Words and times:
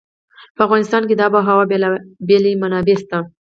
په 0.55 0.61
افغانستان 0.67 1.03
کې 1.07 1.15
د 1.15 1.21
آب 1.27 1.33
وهوا 1.35 1.63
بېلابېلې 1.71 2.51
منابع 2.61 2.97
شته. 3.01 3.17